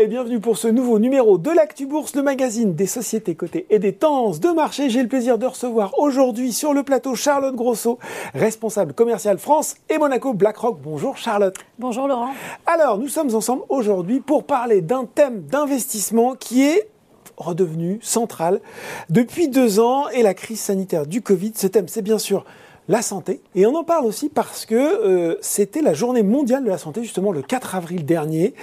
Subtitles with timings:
[0.00, 3.80] et bienvenue pour ce nouveau numéro de l'Actu Bourse, le magazine des sociétés cotées et
[3.80, 4.90] des tendances de marché.
[4.90, 7.98] J'ai le plaisir de recevoir aujourd'hui sur le plateau Charlotte Grosso,
[8.32, 10.78] responsable commercial France et Monaco BlackRock.
[10.80, 11.56] Bonjour Charlotte.
[11.80, 12.30] Bonjour Laurent.
[12.66, 16.88] Alors, nous sommes ensemble aujourd'hui pour parler d'un thème d'investissement qui est
[17.36, 18.60] redevenu central
[19.10, 21.52] depuis deux ans et la crise sanitaire du Covid.
[21.56, 22.44] Ce thème, c'est bien sûr
[22.88, 23.42] la santé.
[23.54, 27.02] Et on en parle aussi parce que euh, c'était la journée mondiale de la santé,
[27.02, 28.54] justement le 4 avril dernier.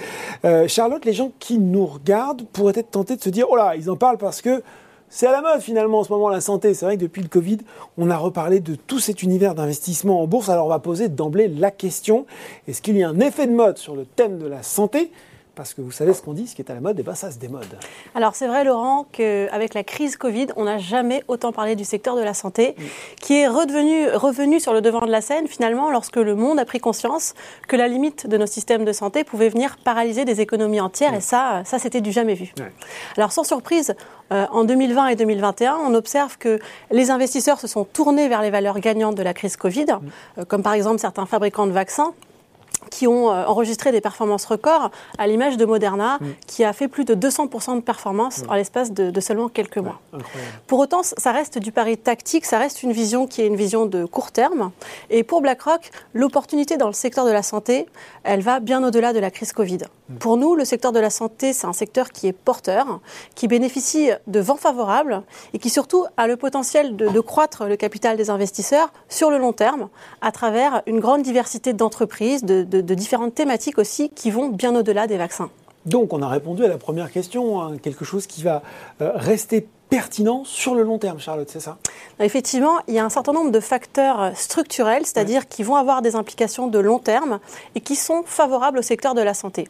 [0.44, 3.76] Euh, Charlotte, les gens qui nous regardent pourraient être tentés de se dire, oh là,
[3.76, 4.62] ils en parlent parce que
[5.08, 6.74] c'est à la mode finalement en ce moment la santé.
[6.74, 7.58] C'est vrai que depuis le Covid,
[7.96, 10.48] on a reparlé de tout cet univers d'investissement en bourse.
[10.48, 12.26] Alors on va poser d'emblée la question,
[12.66, 15.12] est-ce qu'il y a un effet de mode sur le thème de la santé?
[15.56, 17.02] Parce que vous savez ce qu'on dit, ce qui est à la mode, et eh
[17.02, 17.66] ben ça se démode.
[18.14, 22.14] Alors c'est vrai Laurent qu'avec la crise Covid, on n'a jamais autant parlé du secteur
[22.14, 22.76] de la santé,
[23.20, 26.66] qui est redevenu, revenu sur le devant de la scène finalement lorsque le monde a
[26.66, 27.34] pris conscience
[27.66, 31.20] que la limite de nos systèmes de santé pouvait venir paralyser des économies entières, et
[31.20, 32.52] ça, ça c'était du jamais vu.
[33.16, 33.94] Alors sans surprise,
[34.32, 36.58] euh, en 2020 et 2021, on observe que
[36.90, 39.86] les investisseurs se sont tournés vers les valeurs gagnantes de la crise Covid,
[40.36, 42.12] euh, comme par exemple certains fabricants de vaccins
[42.90, 46.26] qui ont euh, enregistré des performances records, à l'image de Moderna, mm.
[46.46, 48.50] qui a fait plus de 200% de performance mm.
[48.50, 50.00] en l'espace de, seulement quelques mois.
[50.66, 53.86] Pour autant, ça reste du pari tactique, ça reste une vision qui est une vision
[53.86, 54.70] de court terme.
[55.10, 57.86] Et pour BlackRock, l'opportunité dans le secteur de la santé,
[58.24, 59.78] elle va bien au-delà de la crise Covid.
[60.20, 63.00] Pour nous, le secteur de la santé, c'est un secteur qui est porteur,
[63.34, 68.16] qui bénéficie de vents favorables et qui surtout a le potentiel de, croître le capital
[68.16, 69.88] des investisseurs sur le long terme
[70.20, 74.74] à travers une grande diversité d'entreprises, de, de de, différentes thématiques aussi qui vont bien
[74.74, 75.50] au-delà des vaccins.
[75.86, 78.62] Donc on a répondu à la première question, hein, quelque chose qui va
[79.00, 81.78] euh, rester pertinent sur le long terme, Charlotte, c'est ça?
[82.18, 86.02] Effectivement, il y a un certain nombre de facteurs euh, structurels, c'est-à-dire qui vont avoir
[86.02, 87.38] des implications de long terme
[87.76, 89.68] et qui sont favorables au secteur de la santé.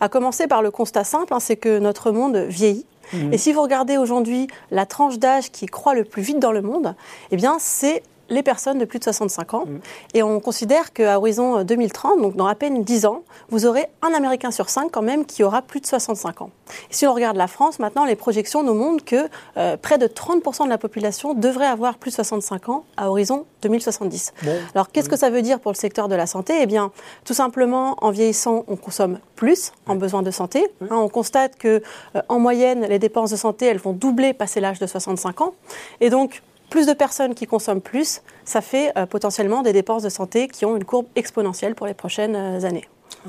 [0.00, 2.86] À commencer par le constat simple, hein, c'est que notre monde vieillit.
[3.12, 3.32] Mmh.
[3.32, 6.62] Et si vous regardez aujourd'hui la tranche d'âge qui croît le plus vite dans le
[6.62, 6.94] monde,
[7.30, 9.64] eh bien c'est les personnes de plus de 65 ans.
[9.66, 9.78] Mm.
[10.14, 14.12] Et on considère qu'à horizon 2030, donc dans à peine 10 ans, vous aurez un
[14.14, 16.50] Américain sur 5 quand même qui aura plus de 65 ans.
[16.90, 20.06] Et si on regarde la France, maintenant, les projections nous montrent que euh, près de
[20.06, 24.32] 30% de la population devrait avoir plus de 65 ans à horizon 2070.
[24.74, 26.54] Alors qu'est-ce que ça veut dire pour le secteur de la santé?
[26.60, 26.92] Eh bien,
[27.24, 30.66] tout simplement, en vieillissant, on consomme plus en besoin de santé.
[30.82, 31.82] Hein, on constate que,
[32.14, 35.54] euh, en moyenne, les dépenses de santé, elles vont doubler passé l'âge de 65 ans.
[36.00, 40.08] Et donc, plus de personnes qui consomment plus, ça fait euh, potentiellement des dépenses de
[40.08, 42.84] santé qui ont une courbe exponentielle pour les prochaines euh, années.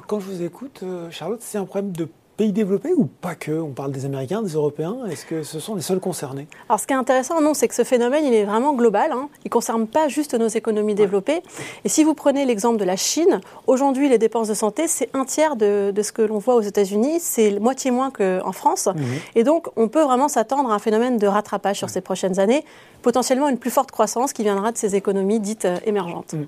[0.07, 3.51] Quand je vous écoute, euh, Charlotte, c'est un problème de pays développés ou pas que?
[3.51, 4.97] On parle des Américains, des Européens.
[5.09, 6.47] Est-ce que ce sont les seuls concernés?
[6.69, 9.11] Alors, ce qui est intéressant, non, c'est que ce phénomène, il est vraiment global.
[9.11, 9.29] Hein.
[9.43, 11.41] Il ne concerne pas juste nos économies développées.
[11.83, 15.25] Et si vous prenez l'exemple de la Chine, aujourd'hui, les dépenses de santé, c'est un
[15.25, 17.17] tiers de, ce que l'on voit aux États-Unis.
[17.19, 18.85] C'est moitié moins qu'en France.
[18.85, 19.03] Mhm.
[19.35, 22.63] Et donc, on peut vraiment s'attendre à un phénomène de rattrapage sur ces prochaines années.
[23.01, 26.33] Potentiellement une plus forte croissance qui viendra de ces économies dites euh, émergentes.
[26.33, 26.45] Mhm.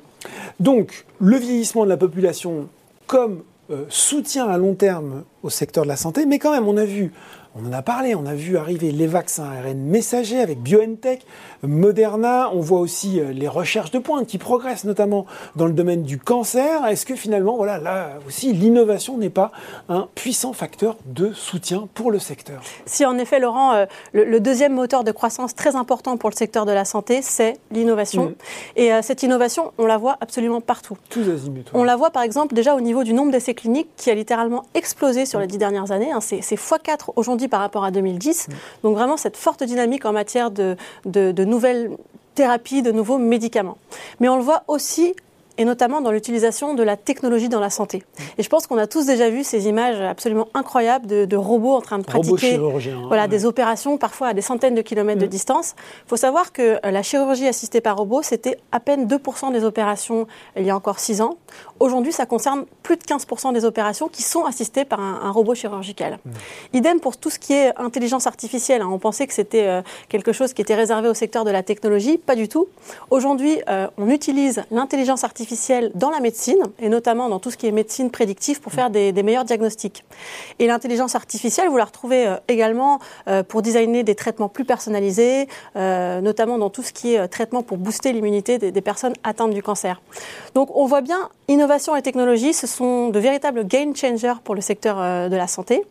[0.59, 2.69] Donc, le vieillissement de la population
[3.07, 3.41] comme
[3.71, 6.85] euh, soutien à long terme au secteur de la santé, mais quand même, on a
[6.85, 7.11] vu
[7.55, 11.25] on en a parlé, on a vu arriver les vaccins ARN messagers avec BioNTech,
[11.63, 16.03] Moderna, on voit aussi euh, les recherches de pointe qui progressent notamment dans le domaine
[16.03, 16.85] du cancer.
[16.85, 19.51] Est-ce que finalement, voilà, là aussi, l'innovation n'est pas
[19.89, 22.61] un puissant facteur de soutien pour le secteur?
[22.85, 26.65] Si en effet, Laurent, euh, le, deuxième moteur de croissance très important pour le secteur
[26.65, 28.25] de la santé, c'est l'innovation.
[28.25, 28.35] Mm.
[28.77, 30.97] Et euh, cette innovation, on la voit absolument partout.
[31.09, 31.65] Tous azimuts.
[31.73, 34.65] On la voit par exemple déjà au niveau du nombre d'essais cliniques qui a littéralement
[34.75, 36.11] explosé sur les dix dernières années.
[36.11, 36.19] Hein.
[36.21, 38.47] C'est x4 aujourd'hui par rapport à 2010.
[38.47, 38.53] Mm.
[38.83, 40.75] Donc vraiment cette forte dynamique en matière de,
[41.05, 41.91] de, de nouvelles
[42.35, 43.77] thérapies, de nouveaux médicaments.
[44.19, 45.15] Mais on le voit aussi
[45.59, 48.03] et notamment dans l'utilisation de la technologie dans la santé.
[48.37, 51.81] Et je pense qu'on a tous déjà vu ces images absolument incroyables de, robots en
[51.81, 52.57] train de pratiquer
[53.07, 55.29] voilà, des opérations parfois à des centaines de kilomètres de mm.
[55.29, 55.75] distance.
[56.05, 59.65] Il faut savoir que euh, la chirurgie assistée par robot, c'était à peine 2% des
[59.65, 61.37] opérations il y a encore 6 ans.
[61.81, 66.19] Aujourd'hui, ça concerne plus de 15% des opérations qui sont assistées par un, robot chirurgical.
[66.23, 66.31] Mm.
[66.73, 68.81] Idem pour tout ce qui est intelligence artificielle.
[68.81, 68.89] Hein.
[68.89, 72.17] On pensait que c'était euh, quelque chose qui était réservé au secteur de la technologie.
[72.17, 72.69] Pas du tout.
[73.09, 75.48] Aujourd'hui, euh, on utilise l'intelligence artificielle
[75.95, 79.11] dans la médecine, et notamment dans tout ce qui est médecine prédictive pour faire des,
[79.23, 80.03] meilleurs diagnostics.
[80.59, 85.47] Et l'intelligence artificielle, vous la retrouvez euh, également euh, pour designer des traitements plus personnalisés,
[85.75, 89.53] euh, notamment dans tout ce qui est traitement pour booster l'immunité des, des, personnes atteintes
[89.53, 90.01] du cancer.
[90.55, 94.61] Donc on voit bien, innovation et technologie, ce sont de véritables game changers pour le
[94.61, 94.97] secteur
[95.29, 95.83] de la santé,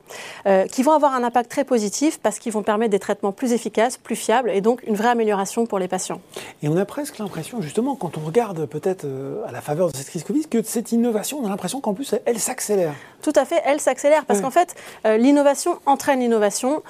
[0.71, 3.97] qui vont avoir un impact très positif parce qu'ils vont permettre des traitements plus efficaces,
[3.97, 6.21] plus fiables, et donc une vraie amélioration pour les patients.
[6.63, 9.07] Et on a presque l'impression, justement, quand on regarde peut-être
[9.47, 12.15] à la faveur de cette crise Covid, que cette innovation, on a l'impression qu'en plus,
[12.25, 12.95] elle, s'accélère.
[13.23, 14.75] Tout à fait, elle s'accélère parce qu'en fait,
[15.05, 16.83] l'innovation entraîne l'innovation.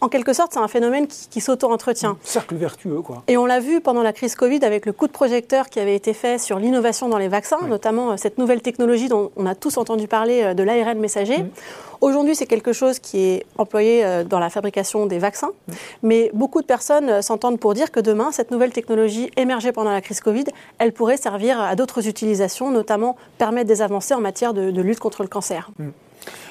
[0.00, 2.16] En, quelque sorte, c'est un phénomène qui, s'auto-entretient.
[2.22, 3.22] Cercle vertueux, quoi.
[3.28, 5.94] Et on l'a vu pendant la crise Covid avec le coup de projecteur qui avait
[5.94, 9.76] été fait sur l'innovation dans les vaccins, notamment cette nouvelle technologie dont on a tous
[9.76, 11.44] entendu parler de l'ARN messager.
[12.00, 15.50] Aujourd'hui, c'est quelque chose qui est employé euh, dans la fabrication des vaccins,
[16.02, 19.92] mais beaucoup de personnes euh, s'entendent pour dire que demain, cette nouvelle technologie émergée pendant
[19.92, 20.44] la crise Covid,
[20.78, 25.22] elle pourrait servir à d'autres utilisations, notamment permettre des avancées en matière de, lutte contre
[25.22, 25.70] le cancer.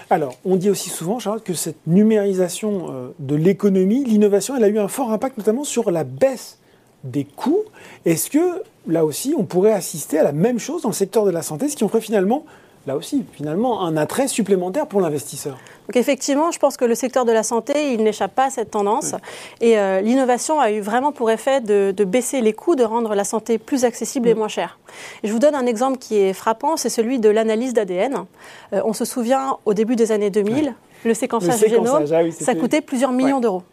[0.10, 4.68] Alors, on dit aussi souvent, Charles, que cette numérisation euh, de l'économie, l'innovation, elle a
[4.68, 6.60] eu un fort impact notamment sur la baisse
[7.04, 7.64] des coûts.
[8.06, 11.32] Est-ce que, là aussi, on pourrait assister à la même chose dans le secteur de
[11.32, 12.46] la santé, ce qui en finalement
[12.88, 15.58] là aussi, finalement, un attrait supplémentaire pour l'investisseur.
[15.88, 18.72] Donc effectivement, je pense que le secteur de la santé, il n'échappe pas à cette
[18.72, 19.14] tendance.
[19.62, 23.24] Et euh, l'innovation a eu vraiment pour effet de, baisser les coûts, de rendre la
[23.24, 24.38] santé plus accessible et mm.
[24.38, 24.80] moins chère.
[25.24, 28.26] je vous donne un exemple qui est frappant, c'est celui de l'analyse d'ADN.
[28.74, 30.74] Euh, on se souvient, au début des années 2000,
[31.04, 33.64] le séquençage du génome, ah ça coûtait plusieurs millions d'euros.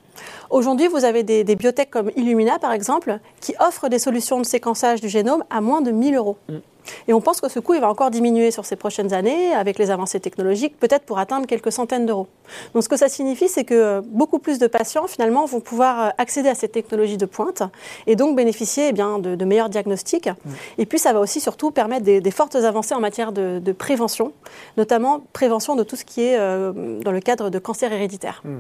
[0.51, 5.01] Aujourd'hui, vous avez des, biotech comme Illumina, par exemple, qui offrent des solutions de séquençage
[5.01, 6.37] du génome à moins de 1000 euros.
[6.83, 7.11] Mm.
[7.11, 9.79] Et on pense que ce coût il va encore diminuer sur ces prochaines années avec
[9.79, 12.29] les avancées technologiques, peut-être pour atteindre quelques centaines d'euros.
[12.75, 16.01] Donc ce que ça signifie, c'est que euh, beaucoup plus de patients finalement vont pouvoir
[16.01, 17.63] euh, accéder à ces technologies de pointe
[18.07, 20.29] et donc bénéficier eh bien, de, meilleurs diagnostics.
[20.29, 20.51] Mmh.
[20.79, 24.33] Et puis ça va aussi surtout permettre des, fortes avancées en matière de, prévention,
[24.77, 28.43] notamment prévention de tout ce qui est euh, dans le cadre de cancer héréditaire.
[28.45, 28.57] Mmh.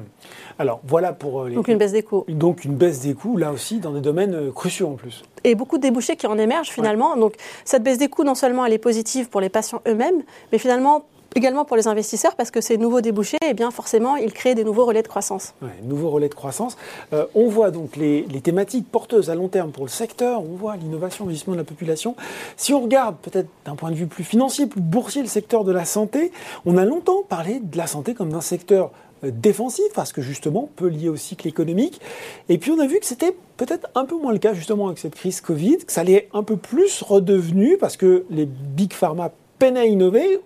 [0.59, 1.55] Alors voilà pour les...
[1.55, 2.25] Donc une baisse des coûts.
[2.29, 5.23] Donc une baisse des coûts là aussi dans des domaines cruciaux en plus.
[5.45, 7.17] Et beaucoup de débouchés qui en émergent finalement.
[7.17, 7.35] Donc
[7.65, 11.05] cette baisse des coûts, non seulement elle est positive pour les patients eux-mêmes, mais finalement
[11.35, 14.65] également pour les investisseurs parce que ces nouveaux débouchés, eh bien forcément, ils créent des
[14.65, 15.55] nouveaux relais de croissance.
[15.63, 16.77] Ouais, nouveaux relais de croissance.
[17.13, 20.77] Euh, on voit donc les, thématiques porteuses à long terme pour le secteur, on voit
[20.77, 22.17] l'innovation, l'investissement de la population.
[22.57, 25.73] Si on regarde peut-être d'un point de vue plus financier, plus boursier, le secteur de
[25.73, 26.33] la santé,
[26.67, 28.91] on a longtemps parlé de la santé comme d'un secteur
[29.23, 32.01] défensif, parce que justement, peu lié au cycle économique.
[32.49, 34.99] Et puis on a vu que c'était peut-être un peu moins le cas justement avec
[34.99, 39.31] cette crise Covid, que ça allait un peu plus redevenu, parce que les big pharma
[39.59, 40.41] peinaient à innover.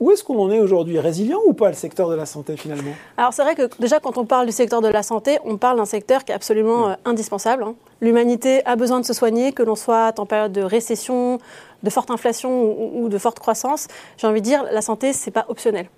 [0.00, 0.98] Où est-ce qu'on en est aujourd'hui?
[0.98, 2.90] Résilient ou pas le secteur de la santé finalement?
[3.16, 5.78] Alors c'est vrai que déjà quand on parle du secteur de la santé, on parle
[5.78, 7.62] d'un secteur qui est absolument euh, indispensable.
[7.62, 7.74] Hein.
[8.00, 11.38] L'humanité a besoin de se soigner, que l'on soit en période de récession,
[11.82, 13.86] de forte inflation ou, ou de forte croissance.
[14.18, 15.88] J'ai envie de dire, la santé, c'est pas optionnel.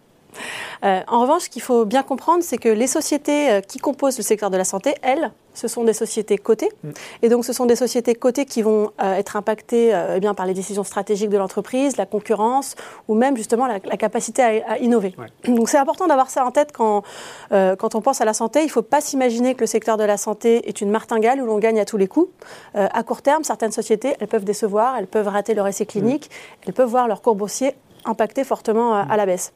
[0.85, 4.19] Euh, en revanche, ce qu'il faut bien comprendre, c'est que les sociétés euh, qui composent
[4.19, 6.69] le secteur de la santé, elles, ce sont des sociétés cotées.
[6.83, 6.91] Mm.
[7.23, 10.47] Et donc, ce sont des sociétés cotées qui vont euh, être impactées eh bien, par
[10.47, 12.75] les décisions stratégiques de l'entreprise, la concurrence
[13.09, 15.15] ou même justement la, capacité à, innover.
[15.45, 17.03] Donc, c'est important d'avoir ça en tête quand,
[17.51, 18.61] quand on pense à la santé.
[18.61, 21.47] Il ne faut pas s'imaginer que le secteur de la santé est une martingale où
[21.47, 22.31] l'on gagne à tous les coups.
[22.75, 26.65] à court terme, certaines sociétés, elles peuvent décevoir, elles peuvent rater leur essai clinique, mm.
[26.67, 27.75] elles peuvent voir leur cours boursier
[28.07, 29.53] impacté fortement à, la baisse.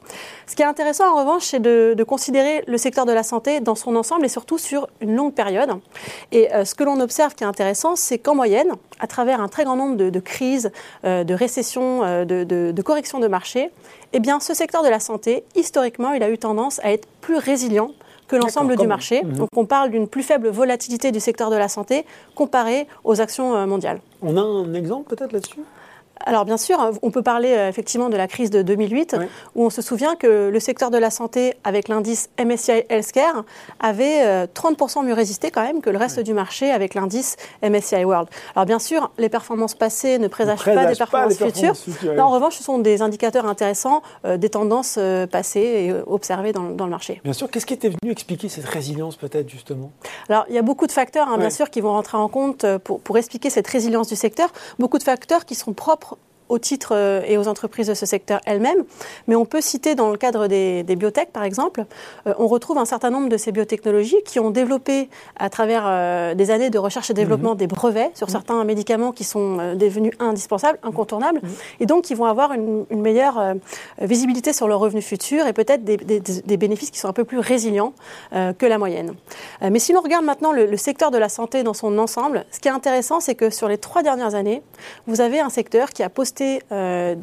[0.47, 3.75] Ce qui est intéressant en revanche, c'est de, considérer le secteur de la santé dans
[3.75, 5.69] son ensemble et surtout sur une longue période.
[6.31, 9.47] Et euh, ce que l'on observe qui est intéressant, c'est qu'en moyenne, à travers un
[9.47, 10.71] très grand nombre de, crises,
[11.05, 13.69] euh, de récessions, euh, de, corrections de marché,
[14.13, 17.37] eh bien, ce secteur de la santé, historiquement, il a eu tendance à être plus
[17.37, 17.91] résilient
[18.27, 19.23] que l'ensemble du marché.
[19.23, 19.33] Mhm.
[19.33, 23.67] Donc on parle d'une plus faible volatilité du secteur de la santé comparé aux actions
[23.67, 23.99] mondiales.
[24.21, 25.59] On a un exemple peut-être là-dessus?
[26.25, 29.15] Alors bien sûr, on peut parler euh, effectivement de la crise de 2008,
[29.55, 33.43] où on se souvient que le secteur de la santé, avec l'indice MSCI Healthcare,
[33.79, 38.03] avait 30% euh, mieux résisté quand même que le reste du marché avec l'indice MSCI
[38.05, 38.29] World.
[38.55, 41.75] Alors bien sûr, les performances passées ne présagent pas des performances, futures.
[42.19, 44.99] en revanche, ce sont des indicateurs intéressants euh, des tendances
[45.31, 47.21] passées et observées dans, le marché.
[47.23, 49.91] Bien sûr, qu'est-ce qui était venu expliquer cette résilience peut-être justement?
[50.29, 52.65] Alors il y a beaucoup de facteurs, hein, bien sûr, qui vont rentrer en compte
[52.79, 54.49] pour, pour expliquer cette résilience du secteur.
[54.79, 56.10] Beaucoup de facteurs qui sont propres
[56.51, 58.83] aux titres euh, et aux entreprises de ce secteur elles-mêmes.
[59.27, 61.85] Mais on peut citer dans le cadre des, biotech, par exemple,
[62.27, 66.35] euh, on retrouve un certain nombre de ces biotechnologies qui ont développé à travers euh,
[66.35, 67.57] des années de recherche et développement mhm.
[67.57, 68.31] des brevets sur mhm.
[68.31, 71.49] certains médicaments qui sont devenus indispensables, incontournables, mhm.
[71.79, 73.55] et donc qui vont avoir une, meilleure
[73.99, 77.93] visibilité sur leurs revenus futurs et peut-être des, bénéfices qui sont un peu plus résilients
[78.31, 79.13] que la moyenne.
[79.61, 82.59] mais si l'on regarde maintenant le, le secteur de la santé dans son ensemble, ce
[82.59, 84.61] qui est intéressant, c'est que sur les trois dernières années,
[85.07, 86.40] vous avez un secteur qui a posté
[86.71, 87.15] euh,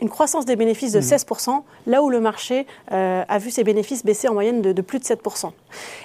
[0.00, 1.62] une croissance des bénéfices de 16%, mmh.
[1.86, 5.04] là où le marché euh, a vu ses bénéfices baisser en moyenne de, plus de
[5.04, 5.50] 7%.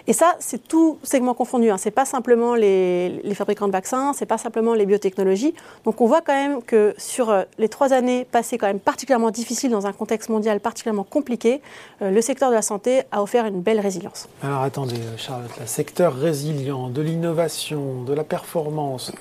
[0.07, 1.69] Et ça, c'est tout segment confondu.
[1.69, 1.77] Hein.
[1.77, 5.53] Ce n'est pas simplement les, fabricants de vaccins, ce n'est pas simplement les biotechnologies.
[5.85, 9.31] Donc on voit quand même que sur euh, les trois années passées quand même particulièrement
[9.31, 11.61] difficiles dans un contexte mondial particulièrement compliqué,
[12.01, 14.27] le secteur de la santé a offert une belle résilience.
[14.43, 19.11] Alors attendez, Charlotte, le secteur résilient, de l'innovation, de la performance,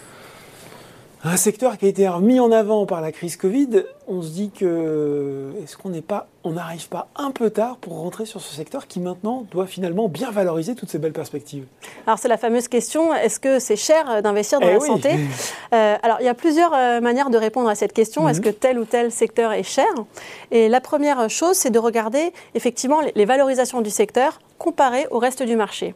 [1.26, 4.50] Un secteur qui a été remis en avant par la crise Covid, on se dit
[4.50, 8.54] que est-ce qu'on n'est pas, on n'arrive pas un peu tard pour rentrer sur ce
[8.54, 11.64] secteur qui maintenant doit finalement bien valoriser toutes ces belles perspectives?
[12.06, 14.86] Alors c'est la fameuse question est-ce que c'est cher d'investir dans Eh la oui.
[14.86, 15.10] santé?
[15.72, 18.28] Euh, Alors il y a plusieurs euh, manières de répondre à cette question.
[18.28, 18.44] Est-ce Mhm.
[18.44, 19.86] que tel ou tel secteur est cher?
[20.52, 25.18] Et la première chose, c'est de regarder effectivement les- les valorisations du secteur comparées au
[25.18, 25.94] reste du marché.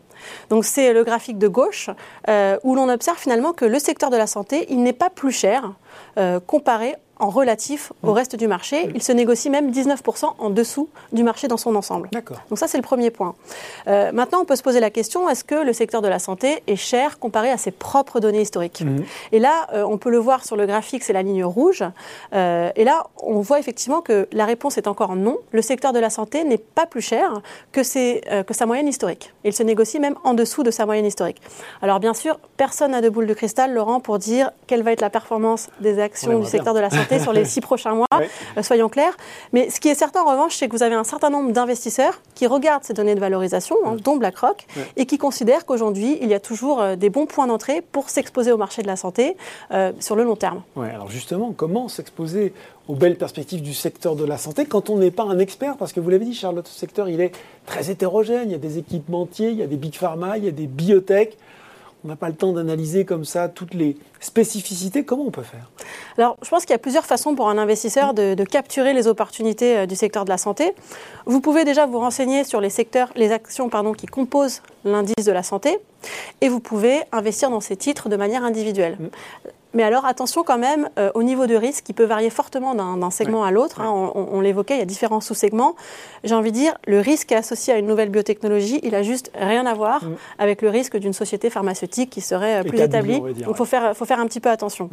[0.50, 1.90] Donc c'est le graphique de gauche
[2.28, 5.72] euh, où l'on observe finalement que le secteur de la santé, n'est pas plus cher
[6.18, 8.90] euh, comparé en relatif au reste du marché.
[8.94, 12.08] Il se négocie même 19% en dessous du marché dans son ensemble.
[12.48, 13.34] Donc ça, c'est le premier point.
[13.86, 16.62] Euh, maintenant, on peut se poser la question, est-ce que le secteur de la santé
[16.66, 18.82] est cher comparé à ses propres données historiques?
[18.82, 19.04] Mhm.
[19.32, 21.84] Et là, euh, on peut le voir sur le graphique, c'est la ligne rouge.
[22.34, 25.38] Euh, et là, on voit effectivement que la réponse est encore non.
[25.52, 27.40] Le secteur de la santé n'est pas plus cher
[27.72, 29.32] que, ses, que sa moyenne historique.
[29.44, 31.40] Il se négocie même en dessous de sa moyenne historique.
[31.82, 35.00] Alors bien sûr, personne n'a de boule de cristal, Laurent, pour dire quelle va être
[35.00, 38.06] la performance des On actions du secteur de la santé sur les six prochains mois.
[38.56, 39.16] Euh, soyons clairs.
[39.52, 42.20] Mais ce qui est certain en revanche, c'est que vous avez un certain nombre d'investisseurs
[42.34, 46.34] qui regardent ces données de valorisation, hein, dont BlackRock, et qui considèrent qu'aujourd'hui, il y
[46.34, 49.36] a toujours euh, des bons points d'entrée pour s'exposer au marché de la santé
[49.70, 50.62] euh, sur le long terme.
[50.76, 52.52] Ouais, alors justement, comment s'exposer
[52.88, 55.76] aux belles perspectives du secteur de la santé quand on n'est pas un expert?
[55.76, 57.32] Parce que vous l'avez dit, Charlotte, ce secteur, il est
[57.66, 58.44] très hétérogène.
[58.46, 60.66] Il y a des équipementiers, il y a des big pharma, il y a des
[60.66, 61.36] biotech.
[62.04, 65.04] On n'a pas le temps d'analyser comme ça toutes les spécificités.
[65.04, 65.68] Comment on peut faire?
[66.16, 69.08] Alors, je pense qu'il y a plusieurs façons pour un investisseur de, de capturer les
[69.08, 70.74] opportunités euh, du secteur de la santé.
[71.26, 75.32] Vous pouvez déjà vous renseigner sur les secteurs, les actions pardon, qui composent l'indice de
[75.32, 75.78] la santé,
[76.40, 78.96] et vous pouvez investir dans ces titres de manière individuelle.
[79.72, 79.76] Mm.
[79.76, 83.10] Mais alors attention quand même euh, au niveau de risque qui peut varier fortement d'un
[83.10, 83.80] segment à l'autre.
[83.80, 84.12] hein.
[84.14, 85.74] on l'évoquait, il y a différents sous-segments.
[86.24, 89.66] J'ai envie de dire, le risque associé à une nouvelle biotechnologie, il a juste rien
[89.66, 90.16] à voir Mm.
[90.38, 93.62] avec le risque d'une société pharmaceutique qui serait euh, plus Établie, dire, Donc il faut
[93.64, 93.66] ouais.
[93.68, 94.88] faire, faut faire un petit peu attention.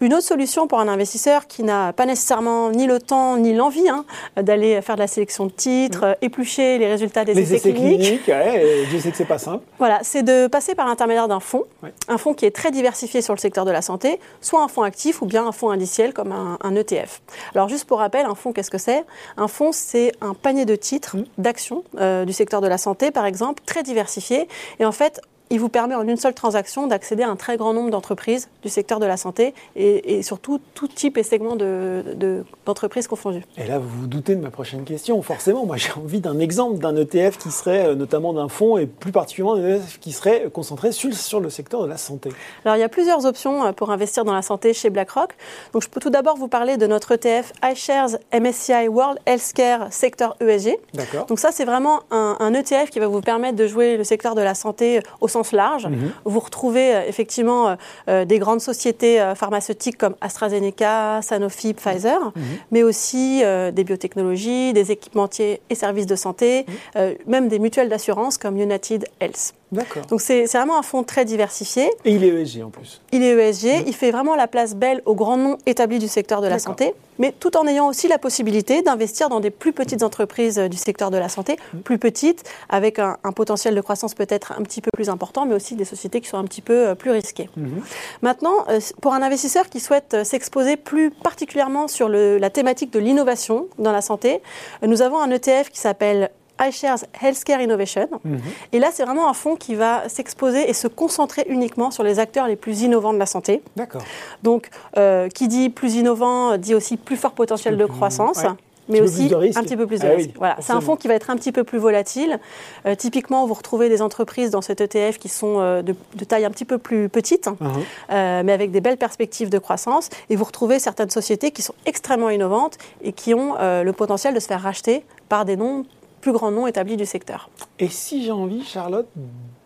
[0.00, 3.88] Une autre solution pour un investisseur qui n'a pas nécessairement ni le temps ni l'envie
[3.88, 4.04] hein,
[4.36, 7.72] d'aller faire de la sélection de titres, euh, éplucher les résultats des Les essais, essais
[7.72, 9.64] cliniques, je sais que c'est pas simple.
[9.78, 11.64] voilà, c'est de passer par l'intermédiaire d'un fonds,
[12.08, 14.09] un fonds qui est très diversifié sur le secteur de la santé,
[14.40, 17.20] soit un fonds actif ou bien un fonds indiciel comme un, ETF.
[17.54, 19.04] Alors juste pour rappel, un fonds, qu'est-ce que c'est?
[19.36, 23.26] Un fonds, c'est un panier de titres, d'actions euh, du secteur de la santé, par
[23.26, 24.48] exemple, très diversifié.
[24.78, 25.20] Et en fait,
[25.50, 28.68] il vous permet en une seule transaction d'accéder à un très grand nombre d'entreprises du
[28.68, 33.42] secteur de la santé et, et surtout tout type et segment de- de- d'entreprises confondues.
[33.58, 35.20] Et là, vous vous doutez de ma prochaine question.
[35.22, 38.86] Forcément, moi, j'ai envie d'un exemple d'un ETF qui serait, euh, notamment d'un fonds, et
[38.86, 42.30] plus particulièrement d'un ETF qui serait concentré sur, sur le secteur de la santé.
[42.64, 45.34] Alors, il y a plusieurs options euh, pour investir dans la santé chez BlackRock.
[45.72, 50.36] Donc, je peux tout d'abord vous parler de notre ETF iShares MSCI World Healthcare Sector
[50.40, 50.78] ESG.
[50.94, 54.04] D'accord Donc ça, c'est vraiment un, un ETF qui va vous permettre de jouer le
[54.04, 55.86] secteur de la santé au sens large.
[55.86, 56.12] Mhm.
[56.24, 57.74] Vous retrouvez euh, effectivement euh,
[58.08, 62.42] euh, des grandes sociétés pharmaceutiques comme AstraZeneca, Sanofi, Pfizer, Mhm.
[62.70, 63.42] mais aussi
[63.72, 66.66] des biotechnologies, des équipementiers et services de santé,
[66.96, 67.14] Mhm.
[67.26, 69.54] même des mutuelles d'assurance comme United Health.
[69.72, 70.04] D'accord.
[70.06, 71.90] Donc c'est vraiment un fonds très diversifié.
[72.04, 73.00] Et il est ESG en plus.
[73.12, 76.40] Il est ESG, il fait vraiment la place belle aux grands noms établis du secteur
[76.40, 80.02] de la santé, mais tout en ayant aussi la possibilité d'investir dans des plus petites
[80.02, 84.14] entreprises euh, du secteur de la santé, plus petites, avec un, un potentiel de croissance
[84.14, 86.88] peut-être un petit peu plus important, mais aussi des sociétés qui sont un petit peu
[86.88, 87.48] euh, plus risquées.
[87.56, 87.82] Mhm.
[88.22, 92.98] Maintenant, euh, pour un investisseur qui souhaite s'exposer plus particulièrement sur le- la thématique de
[92.98, 94.40] l'innovation dans la santé,
[94.82, 98.08] nous avons un ETF qui s'appelle iShares Healthcare Innovation.
[98.24, 98.40] Mhm.
[98.72, 102.18] Et là, c'est vraiment un fonds qui va s'exposer et se concentrer uniquement sur les
[102.18, 103.62] acteurs les plus innovants de la santé.
[103.76, 104.02] D'accord.
[104.42, 108.38] Donc, euh, qui dit plus innovant euh, dit aussi plus fort potentiel de croissance.
[108.38, 108.50] ouais.
[108.88, 110.30] Mais aussi un petit peu plus de Ah oui, risque.
[110.36, 112.40] Voilà, c'est un fonds qui va être un petit peu plus volatile.
[112.86, 116.44] Euh, typiquement, vous retrouvez des entreprises dans cet ETF qui sont euh, de, de taille
[116.44, 117.70] un petit peu plus petite, Mhm.
[118.10, 120.08] euh, mais avec des belles perspectives de croissance.
[120.28, 124.40] Et vous retrouvez certaines sociétés qui sont extrêmement innovantes et qui ont le potentiel de
[124.40, 125.84] se faire racheter par des noms
[126.20, 127.50] plus grands noms établis du secteur.
[127.78, 129.08] Et si j'ai envie, Charlotte,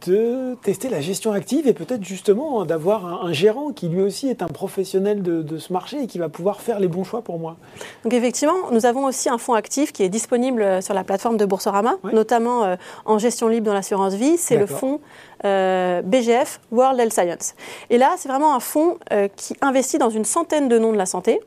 [0.07, 4.29] de tester la gestion active et peut-être justement d'avoir un, un gérant qui lui aussi
[4.29, 7.23] est un professionnel de, de ce marché et qui va pouvoir faire les bons choix
[7.23, 7.57] pour moi
[8.05, 11.39] Donc effectivement, nous avons aussi un fonds actif qui est disponible euh, sur la plateforme
[11.39, 12.13] de Boursorama, Ouais.
[12.13, 14.37] notamment euh, en gestion libre dans l'assurance vie.
[14.37, 15.01] C'est le fonds
[15.47, 17.55] euh, BGF World Health Science.
[17.89, 20.99] Et là, c'est vraiment un fonds euh, qui investit dans une centaine de noms de
[20.99, 21.41] la santé.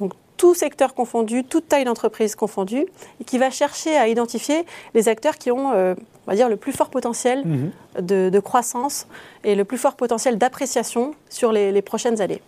[0.00, 2.86] Donc tout secteur confondu, toute taille d'entreprise confondue,
[3.20, 5.94] et qui va chercher à identifier les acteurs qui ont, euh,
[6.26, 7.70] on va dire, le plus fort potentiel Mhm.
[8.00, 9.06] de, de croissance
[9.44, 12.40] et le plus fort potentiel d'appréciation sur les, les prochaines années.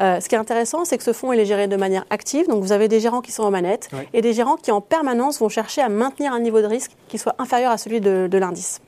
[0.00, 2.48] Euh, ce qui est intéressant, c'est que ce fonds il est géré de manière active,
[2.48, 4.08] donc vous avez des gérants qui sont aux manettes Ouais.
[4.14, 7.18] et des gérants qui en permanence vont chercher à maintenir un niveau de risque qui
[7.18, 8.80] soit inférieur à celui de, de l'indice.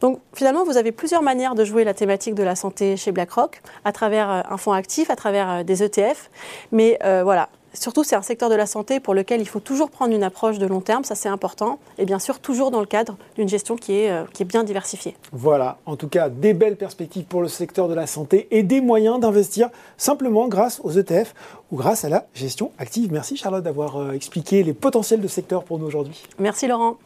[0.00, 3.60] Donc finalement, vous avez plusieurs manières de jouer la thématique de la santé chez BlackRock,
[3.84, 6.30] à travers euh, un fonds actif, à travers des ETF.
[6.72, 9.90] Mais euh, voilà, Surtout, c'est un secteur de la santé pour lequel il faut toujours
[9.90, 12.86] prendre une approche de long terme, ça c'est important, et bien sûr toujours dans le
[12.86, 15.16] cadre d'une gestion qui est, qui est bien diversifiée.
[15.32, 18.80] Voilà, en tout cas, des belles perspectives pour le secteur de la santé et des
[18.80, 21.34] moyens d'investir simplement grâce aux ETF
[21.70, 23.12] ou grâce à la gestion active.
[23.12, 26.22] Merci Charlotte d'avoir expliqué les potentiels de secteur pour nous aujourd'hui.
[26.38, 26.96] Merci Laurent.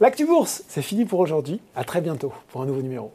[0.00, 1.60] L'actu bourse, c'est fini pour aujourd'hui.
[1.76, 3.10] À très bientôt pour un nouveau numéro.